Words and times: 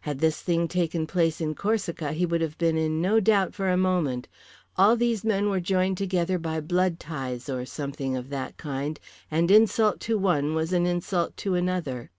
Had 0.00 0.18
this 0.18 0.42
thing 0.42 0.66
taken 0.66 1.06
place 1.06 1.40
in 1.40 1.54
Corsica 1.54 2.10
he 2.12 2.26
would 2.26 2.40
have 2.40 2.58
been 2.58 2.76
in 2.76 3.00
no 3.00 3.20
doubt 3.20 3.54
for 3.54 3.70
a 3.70 3.76
moment. 3.76 4.26
All 4.76 4.96
these 4.96 5.22
men 5.22 5.48
were 5.50 5.60
joined 5.60 5.96
together 5.98 6.36
by 6.36 6.60
blood 6.60 6.98
ties 6.98 7.48
or 7.48 7.64
something 7.64 8.16
of 8.16 8.28
that 8.30 8.56
kind, 8.56 8.98
and 9.30 9.52
insult 9.52 10.00
to 10.00 10.18
one 10.18 10.56
was 10.56 10.72
an 10.72 10.84
insult 10.84 11.36
to 11.36 11.54
another. 11.54 12.10